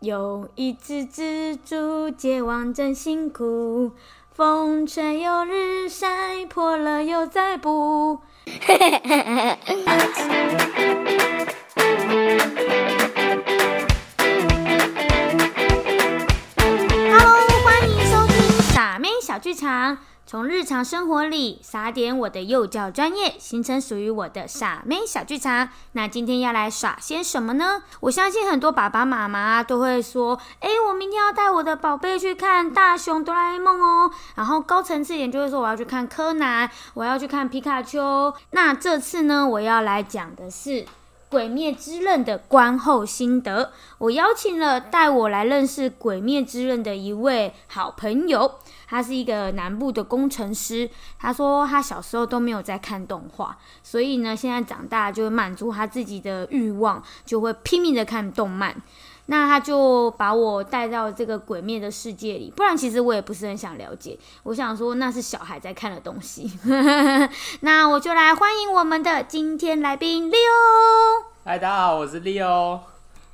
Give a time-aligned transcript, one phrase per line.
[0.00, 3.90] 有一只蜘蛛，结网真辛苦，
[4.30, 8.20] 风吹又日晒，破了又再补。
[17.10, 18.36] Hello，欢迎收听
[18.72, 19.98] 傻妹小剧场。
[20.30, 25.70] 从日常生活里撒点我的幼教专业，形成属于我的傻妹小剧场。
[25.92, 27.82] 那今天要来耍些什么呢？
[28.00, 40.70] 我相信很多爸爸妈妈都会说：“诶，我明天要带我的宝贝去看大雄哆啦 A 梦哦。”然后高层次一点就会说：“我要去看柯南，我要去看皮卡丘。”那这次呢，我要来讲的是
[41.28, 43.72] 《鬼灭之刃》的观后心得。
[43.98, 48.58] 我邀请了带我来认识《鬼灭之刃》的一位好朋友。
[48.90, 58.74] 他是一个南部的工程师，他说他小时候都没有在看动画，所以呢，现在长大就会满足他自己的欲望，就会拼命的看动漫。
[59.30, 64.18] 那他就把我带到这个鬼灭的世界里，不然其实我也不是很想了解。
[64.44, 66.50] 我想说那是小孩在看的东西。
[67.60, 71.24] 那我就来欢迎我们的今天来宾 Leo。
[71.44, 72.80] 嗨，大家好，我是 Leo。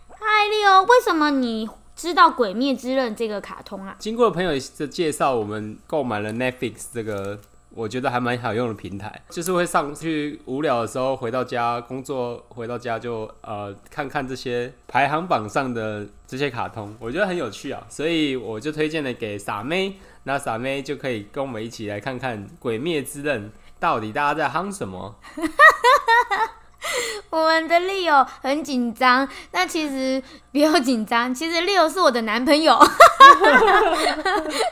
[0.09, 1.71] 嗨，Leo，为什么你？
[1.95, 3.95] 知道《鬼灭之刃》这个卡通啊？
[4.01, 7.39] 经过朋友的介绍，我们购买了 Netflix 这个
[7.77, 23.51] 我觉得还蛮好用的平台，就是会上去无聊的时候回到家工作，回到家就呃看看这些排行榜上的这些卡通，我觉得很有趣啊，所以我就推荐了给傻妹，那傻妹就可以跟我们一起来看看《鬼灭之刃》
[23.81, 25.17] 到底大家在夯什么。
[27.31, 32.79] 我们的 Leo 很紧张，那其实不要紧张，其实 Leo 是我的男朋友，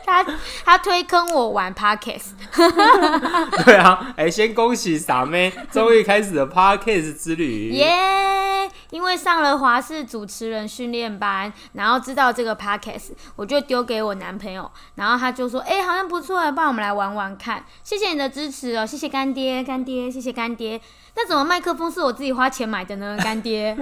[0.06, 0.24] 他
[0.64, 2.22] 他推坑我玩 Parkes。
[3.64, 8.70] 对啊，哎，先恭喜傻妹终于开始了 parkas 之旅，耶！
[8.90, 17.64] 因为上了华视主持人训练班，然后知道这个 parkas 我就丢给我男朋友，然后他就说，哎，好像不错，不然我们来玩玩看。
[17.82, 20.80] 谢谢你的支持哦，谢谢干爹，干爹，谢谢干爹。
[21.14, 23.16] 那怎么麦克风是我自己花钱买的呢？
[23.22, 23.76] 干爹，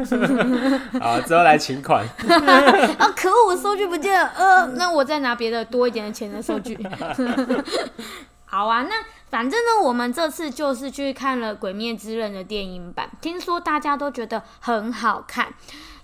[1.01, 2.05] 好，之后来请款。
[2.07, 4.27] 啊， 可恶，我收据不见了。
[4.37, 6.79] 呃，那我再拿别的多一点的钱的收据。
[8.45, 8.95] 好啊，那
[9.31, 15.55] 反正呢，我们这次就是去看了《鬼灭之刃》的电影版，听说大家都觉得很好看。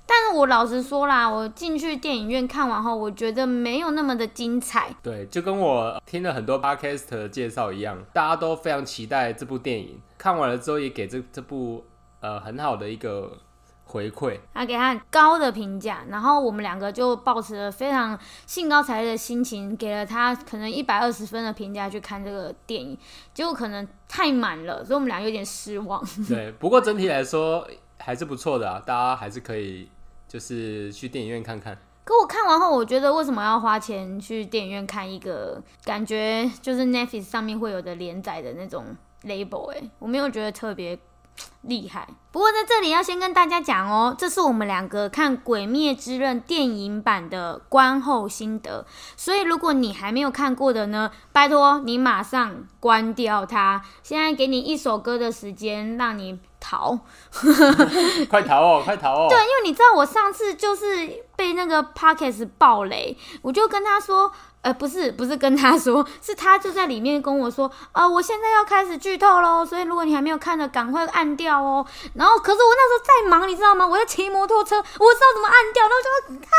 [0.09, 4.94] 但是我老实说啦，我进去电影院看完后，我觉得没有那么的精彩。
[5.03, 10.00] 对，就跟我听了很多 podcast 的介绍一样，大家都非常期待这部电影。
[10.16, 11.84] 看完了之后，也给这这部
[12.26, 13.38] 呃很好的一个
[13.84, 16.04] 回馈，他给他很高的评价。
[16.09, 22.98] 然后我们两个就抱持了非常兴高采烈的心情，给了他可能一百二十分的评价去看这个电影，
[23.32, 26.04] 结果可能太满了，所以我们俩有点失望。
[26.28, 27.66] 对，不过整体来说
[27.98, 29.88] 还是不错的啊，大家还是可以。
[30.28, 31.72] 就是去电影院看看，
[32.03, 38.84] 可我看完后，我觉得为什么要花钱去电影院看一个感觉就是 Netflix 上面会有的连载的那种
[39.22, 39.70] label？
[39.72, 40.98] 哎，我没有觉得特别
[41.62, 42.08] 厉害。
[42.30, 48.86] 不过在这里要先跟大家讲哦，这是我们两个看《鬼灭之刃》电影版的观后心得，
[49.16, 53.82] 所以如果你还没有看过的呢，拜托你马上关掉它。
[54.02, 56.38] 现在给你一首歌的时间，让你。
[56.69, 56.99] 逃，
[58.28, 59.27] 快逃哦，快逃哦！
[59.31, 64.32] 对，因为你知道我上次就是被那个 Pockets 爆雷，我就跟他说，
[64.62, 71.87] 呃，不是，不是跟他说， 是他就在里面跟我说，呃，我现在要开始剧透喽，所以如果你还没有看的，赶快按掉哦。
[72.15, 73.87] 然后，可是我那时候在忙，你知道吗？
[73.87, 76.50] 我在骑摩托车，我知道怎么按掉，然后就看，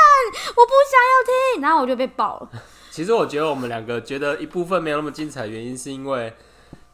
[0.56, 2.50] 我不想要听，然后我就被爆了。
[2.92, 6.34] 其实我觉得我们两个觉得一部分没有那么精彩，原因是因为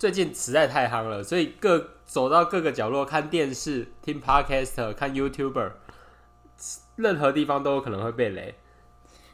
[0.03, 1.91] 最近实在太夯了，所以各。
[2.05, 5.71] 走到各个角落看电视、听 podcast、看 YouTuber，
[6.97, 8.53] 任何地方都有可能会被雷。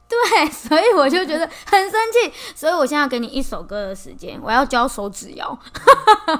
[0.08, 2.32] 对，所以我就觉得很生气。
[2.56, 5.60] 所以我现在给你一首歌的时间，我要教手指摇。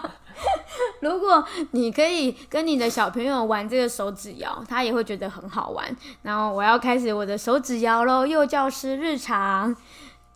[1.02, 5.94] 如果你可以跟你的小朋友玩这个手指摇，他也会觉得很好玩。
[6.22, 9.76] 然后我要开始我的手指摇喽，幼教师日常。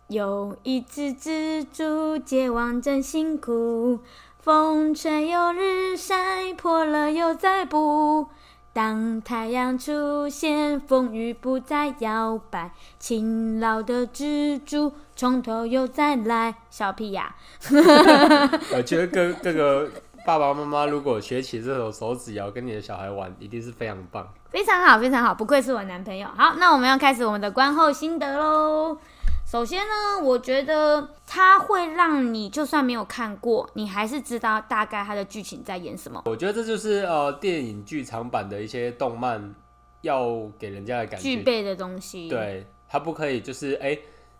[0.08, 4.00] 有一只蜘蛛结网真辛苦。
[4.38, 8.26] 风吹又日晒，破了又再补。
[8.74, 16.56] 当太阳出现，风雨不再摇摆，勤劳的蜘蛛从头又再来。
[16.68, 17.34] 小屁呀！
[17.70, 19.90] 我觉得各各个
[20.26, 24.28] 爸爸妈妈如果学起这首手指谣，跟你的小孩玩，一定是非常棒。
[24.50, 26.28] 非常好，非常好，不愧是我男朋友。
[26.36, 28.98] 好，那我们要开始我们的观后心得喽。
[29.54, 36.20] 首先呢，我觉得它会让你就算没有看过，你还是知道大概它的剧情在演什么。
[36.26, 39.54] 我觉得这就是呃电影剧场版的一些动漫
[40.00, 43.96] 要给人家的感觉，具备的东西。，对，它不可以就是哎、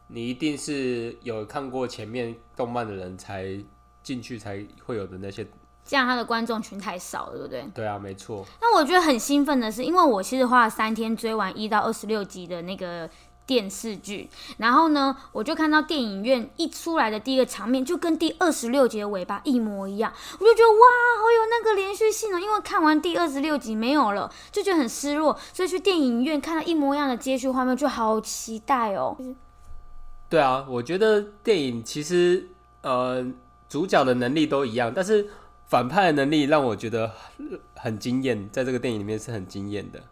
[0.09, 3.57] 你一定是有看过前面动漫的人才
[4.03, 5.47] 进去才会有的那些，
[5.85, 7.63] 这样他的观众群太少了，对不对？
[7.73, 13.09] 对啊，没错，那我觉得很兴奋的是，因为我其实花了三天追完一到二十六集的那个
[13.47, 20.79] 电视剧，然后呢，我就看到电影院一出来的第一个场面就跟第二十六集的尾巴一模一样，我就觉得哇，
[21.21, 22.39] 好有那个连续性哦。
[22.39, 29.17] 因为看完第二十六集没有了，就觉得很失落，所以去电影院看到一模一样的接续画面，就好期待哦。
[30.29, 32.49] 对啊，我觉得电影其实
[32.81, 33.25] 呃
[33.69, 35.29] 主角的能力都一样，但是
[35.67, 37.13] 反派的能力让我觉得
[37.77, 40.03] 很惊艳，在这个电影里面是很惊艳的，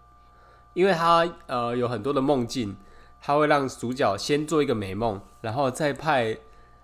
[0.74, 2.76] 因为他呃有很多的梦境，
[3.22, 6.36] 他会让主角先做一个美梦，然后再派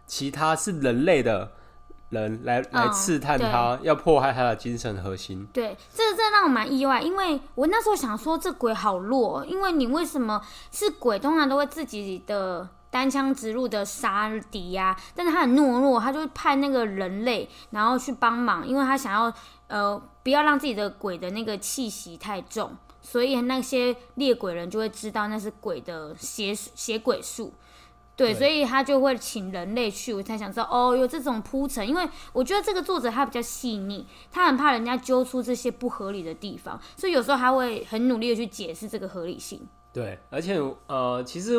[0.06, 1.50] 其他是人类的
[2.10, 5.46] 人来来嗯刺探他，要破坏他的精神核心。
[5.52, 10.40] 对，这个真的让我蛮意外，因为我那时候想说这鬼好弱，因为你为什么
[10.70, 19.30] 是鬼，通常都会自己的单枪直入的杀敌呀、但是他很懦弱，他就派那个人类然后去帮忙，因为他想要
[19.66, 22.74] 呃不要让自己的鬼的那个气息太重，
[23.10, 27.54] 所以那些猎鬼人就会知道那是鬼的邪邪鬼术。
[28.14, 39.66] 对，所以他就会请人类去，我才想知道哦，有这种铺陈，因为我觉得这个作者他比较细腻，他很怕人家揪出这些不合理的地方，所以有时候他会很努力的去解释这个合理性。
[39.92, 41.54] 对，而且呃，其实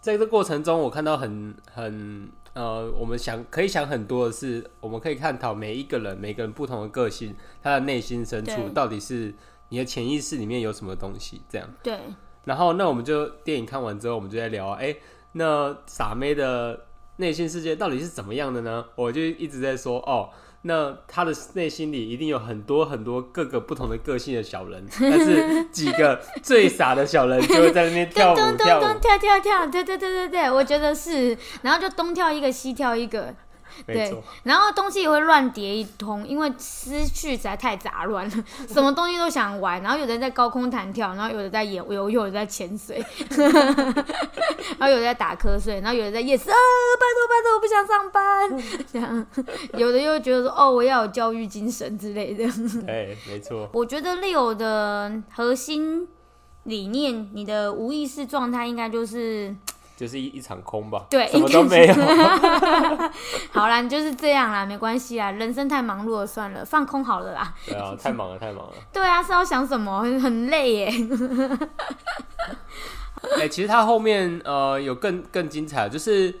[0.00, 9.34] 在这过程中，我看到很很呃，我们想可以想很多的是，我们可以探讨每一个人每个人不同的个性，他的内心深处到底是
[9.74, 11.68] 你的潜意识里面有什么东西这样。
[11.82, 11.98] 对，
[12.44, 14.94] 然后那我们就电影看完之后，我们就在聊，哎、
[15.32, 16.86] 那傻妹的
[17.16, 18.84] 内心世界到底是怎么样的呢？
[18.94, 20.30] 我就一直在说，哦，
[20.62, 33.34] 那她的内心里一定有很多很多各个不同的个性的小人，但是几个最傻的小人就会在那边跳 咚咚咚，跳跳跳，对对对对对，我觉得是，然后就东跳一个西跳一个，
[33.86, 39.82] 对，然后东西也会乱叠一通，因为思绪实在太杂乱了， 什么东西都想玩。
[39.82, 43.04] 然后有的人在高空弹跳，然后有的在游游，有的在潜水，
[44.78, 46.54] 然后有的在打瞌睡，然后有的在夜市啊，
[47.00, 48.24] 拜托拜托，我不想上班。
[48.92, 49.26] 这样，
[49.78, 52.44] 有的又觉得说哦，我要有教育精神之类的。
[52.86, 56.08] 对，没错，我觉得 Leo 的核心
[56.64, 59.54] 理念，你的无意识状态应该就是
[59.96, 61.94] 就是一一场空吧，对什么都没有。
[63.52, 67.54] 好啦，你就是这样啦，没关系啦，人生太忙碌了，算了，放空好了啦。
[67.66, 68.72] 对啊，太忙了，太忙了。
[68.92, 70.02] 对啊，是要想什么？
[70.02, 70.92] 很很累耶。
[73.40, 76.34] 哎、其实他后面呃有更更精彩，就是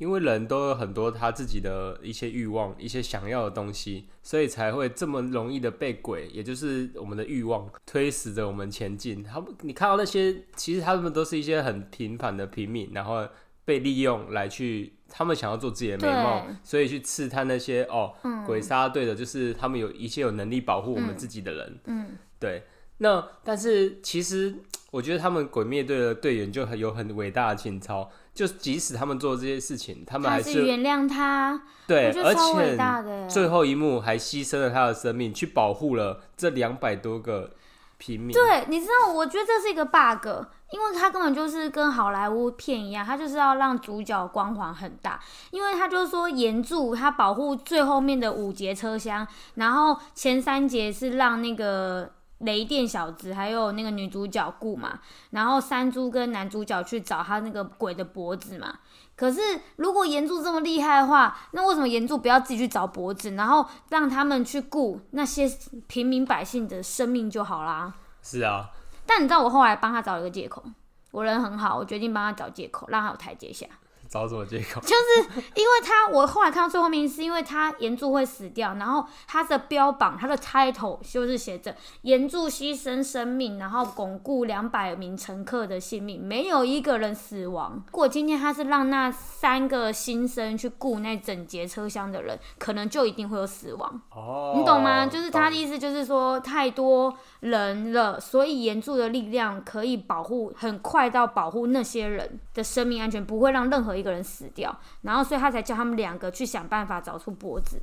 [0.00, 9.22] 因为人都有很多他自己的一些欲望、一些想要的东西，所以才会这么容易的被鬼，也就是我们的欲望推使着我们前进。
[9.22, 13.28] 他们你看到那些，其实他们都是一些很平凡的平民，然后
[13.64, 14.94] 被利用来去。
[15.12, 21.80] 他们想要做自己的美梦，所以去刺探那些哦，嗯鬼杀队的，就是他们有一些有能力保护我们自己的人。
[21.86, 22.62] 嗯，对，
[22.98, 24.54] 那但是其实
[24.90, 33.28] 我觉得他们鬼灭队的队员就很有很伟大的情操，就即使他们做这些事情，他们他还是是原谅他，对而且。
[33.28, 37.52] 最后一幕还牺牲了他的生命，去保护了这两百多个
[37.98, 38.32] 平民。
[38.32, 40.26] 对，你知道，我觉得这是一个 bug，
[40.72, 45.20] 因为他根本就是跟好莱坞片一样，他就是要让主角光环很大，
[45.52, 49.24] 因为他就是说岩柱他保护最后面的五节车厢，
[49.54, 52.10] 然后前三节是让那个。
[52.40, 58.78] 雷电小子还有那个女主角顾嘛，然后山猪跟男主角去找他那个鬼的脖子嘛。
[59.16, 59.40] 可是
[59.76, 65.46] 如果岩柱这么厉害的话，那为什么岩柱不要自己去找脖子，然后让他们去顾那些
[65.86, 67.92] 平民百姓的生命就好啦？
[68.22, 68.70] 是啊，
[69.06, 70.64] 但你知道我后来帮他找了一个借口，
[71.10, 73.66] 我人很好，我决定帮他找借口，让他有台阶下。
[74.10, 74.80] 找什么借口？
[74.82, 87.82] 就是因为他，我后来看到最后面，是因为他岩柱会死掉，然后他的标榜他的 title 就是写着岩柱牺牲生命，然后巩固两百名乘客的性命，没有一个人死亡。
[87.86, 94.00] 如果今天他是让那三个新生去雇那整节车厢的人，可能就一定会有死亡。
[94.10, 95.06] 哦，你懂吗？
[95.06, 104.74] 就是他的意思，就是说太多人了，所以岩柱的力量可以保护，很快到保护那些人的生命安全，不会让任何一个人死掉。
[105.02, 107.78] 然后，所以他才叫他们两个去想办法找出脖子。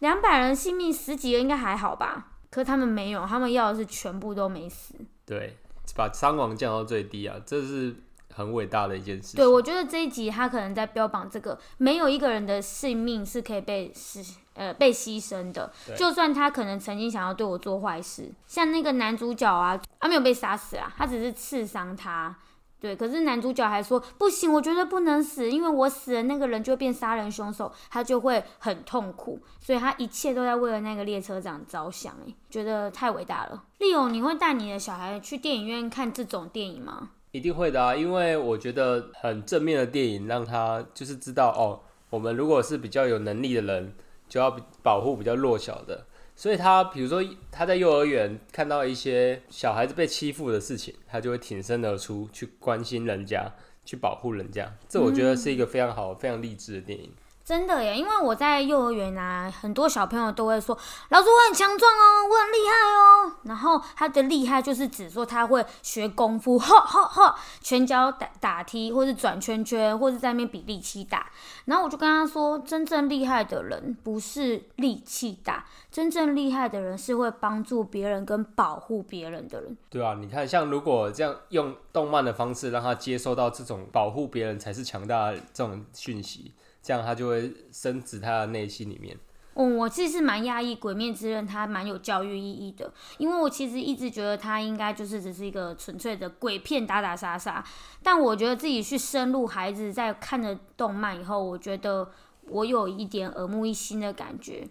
[0.00, 2.28] 两百人性命，十几个应该还好吧？
[2.50, 4.94] 可他们没有，他们要的是全部都没死。
[5.24, 5.56] 对，
[5.96, 7.94] 把伤亡降到最低啊，这是
[8.34, 9.36] 很伟大的一件事情。
[9.36, 14.22] 对，我觉得这一集他可能在标榜这个，没有一个人的性命是可以被死
[14.54, 22.34] 呃被牺牲的，就算他可能曾经想要对我做坏事，像那个男主角啊，他没有被杀死啊，他只是刺伤他。
[22.82, 33.62] 对，可是男主角还说不行，我觉得不能死，因为我死了，那个人就会变杀人凶手，他就会很痛苦，所以他一切都在为了那个列车长着想，哎，觉得太伟大了。
[33.78, 37.10] 利友，你会带你的小孩去电影院看这种电影吗？
[37.30, 41.78] 一定会的啊，因为我觉得很正面的电影，让他就是知道哦，
[42.10, 43.94] 我们如果是比较有能力的人，
[44.28, 46.04] 就要保护比较弱小的。
[46.34, 53.52] 所以他比如说他在幼儿园看到一些小孩子被欺负的事情，他就会挺身而出去关心人家，
[53.84, 54.72] 去保护人家。
[54.88, 57.12] 这我觉得是一个非常好、非常励志的电影。
[57.44, 60.78] 真的耶，因为我在幼儿园啊，很多小朋友都会说
[61.10, 71.30] ：“老师，我很强壮哦，我很厉害哦。”然后他的厉害就是指说他会学功夫，哈哈哈，拳脚打打踢，或是转圈圈，或是在那边比力气大。
[71.64, 79.76] 然后我就跟他说，真正厉害的人不是力气大，真正厉害的人是会帮助别人跟保护别人的人。
[79.90, 89.16] 对啊，你看，像如果这样用动漫的方式让他接收到这种保护别人才是强大的这种讯息，这样他就会深植他的内心里面。
[89.54, 97.62] 嗯，我其实蛮讶异，《鬼灭之刃》它蛮有教育意义的，因为我其实一直觉得它应该就是只是一个纯粹的鬼片打打杀杀，
[98.02, 102.10] 但我觉得自己去深入孩子在看的动漫以后，我觉得
[102.48, 104.66] 我有一点耳目一新的感觉。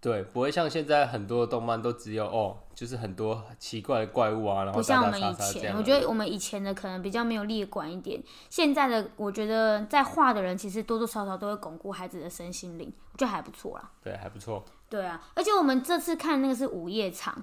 [0.00, 5.74] 对，不会像现在很多的动漫都只有哦，就是很多奇怪的怪物啊，然后不像我们以前。
[5.74, 13.90] 我觉得我们以前的可能比较没有列管一点，现在的我觉得在画的人其实多多少少都会巩固孩子的身心灵，我觉得还不错啦。
[14.04, 14.62] 对还不错。
[14.88, 17.34] 对啊，而且我们这次看那个是午夜场，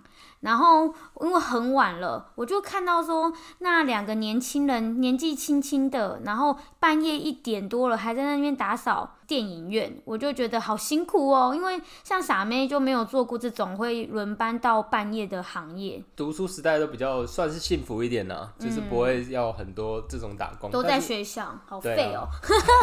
[0.42, 0.86] 然后
[1.20, 11.51] 因为很晚了，我就看到说那两个年轻人年纪轻轻的，然后半夜一点多了还在那边打扫电影院，我就觉得好辛苦哦。
[11.53, 20.70] 因为像傻妹就没有做过这种会轮班到半夜的行业，读书时代都比较算是幸福一点呐、就是不会要很多这种打工。
[20.70, 22.25] 嗯都在学校，好废哦。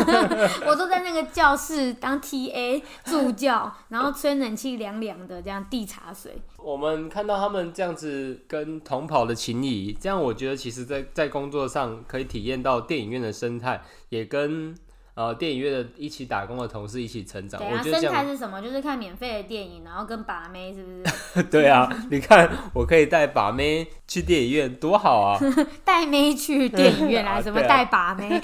[0.68, 6.40] 我都在那个教室当 TA 助教， 然后吹冷气凉凉的，这样递茶水。
[6.56, 14.74] 我们看到他们这样子跟同跑的情谊，这样我觉得其实在在工作上可以体验到电影院的生态，也跟
[15.14, 17.60] 呃电影院的一起打工的同事一起成长。
[17.60, 18.60] 对啊，生我觉得这样态是什么？
[18.60, 20.90] 就是看免费的电影，然后跟把妹，是不
[21.38, 21.42] 是？
[21.50, 25.38] 对啊，你看我可以带把妹去电影院，多好啊！
[25.84, 28.40] 带妹去电影院啊 来，什么带把妹？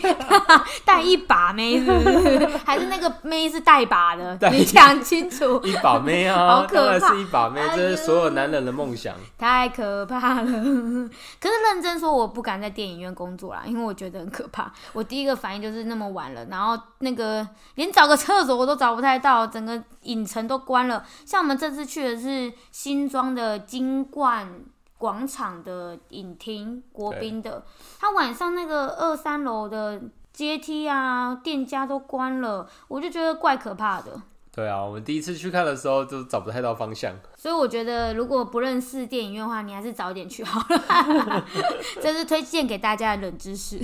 [0.85, 2.47] 带一把妹是不是？
[2.65, 4.39] 还是那个妹是带把的？
[4.51, 9.15] 你讲清楚，一把妹啊，好可怕是一把妹，哎这是所有男人的梦想。
[9.39, 10.45] 太可怕了。
[10.45, 14.73] 可是认真说，我不敢在电影院工作啦，因为我觉得很可怕。
[14.93, 21.05] 我第一个反应就是那么晚了，然后那个连找个厕所我都找不太到，整个影城都关了。
[21.27, 24.65] 像我们这次去的是新庄的金冠。
[24.99, 27.63] 广场的影厅，国宾的，
[28.01, 30.01] 他晚上那个二三楼的
[30.33, 34.19] 阶梯啊，店家都关了，我就觉得怪可怕的。
[34.51, 37.15] 对啊，我们第一次去看的时候就找不太到方向。
[37.47, 41.47] 所以我觉得，如果不认识电影院的话，你还是早点去好了。
[42.03, 43.79] 这是推荐给大家的冷知识。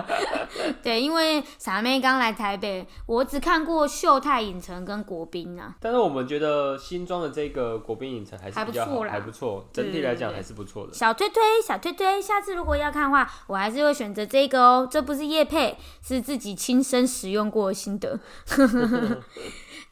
[0.82, 5.74] 对，因为傻妹刚来台北，我只看过秀泰影城跟国宾啊。
[5.78, 10.94] 但是我们觉得新装的这个国宾影城还是比较好，还不错啦还不错，整体来讲还是不错的。
[10.94, 14.88] 小推推，小推推，下次如果要看的话，我还是会选择这个哦。
[14.90, 18.18] 这不是叶配，是自己亲身使用过的心得。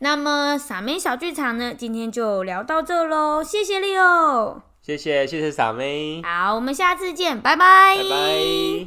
[0.01, 4.61] 那么傻妹小剧场呢，今天就聊到这喽，谢谢 Leo。
[4.81, 7.97] 谢谢谢谢傻妹，好，我们下次见，拜拜。
[7.97, 8.87] 拜拜。